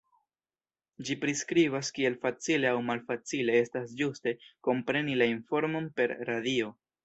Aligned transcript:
Ĝi 1.09 1.17
priskribas 1.25 1.91
kiel 1.97 2.15
facile 2.23 2.71
aŭ 2.71 2.81
malfacile 2.89 3.61
estas 3.67 3.95
ĝuste 4.03 4.35
kompreni 4.71 5.23
la 5.23 5.31
informon 5.37 5.91
per 6.01 6.19
radio. 6.35 6.77